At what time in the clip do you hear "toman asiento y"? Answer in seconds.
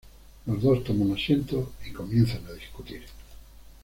0.83-1.93